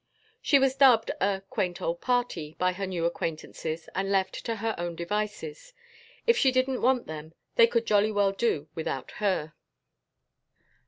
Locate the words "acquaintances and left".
3.05-4.33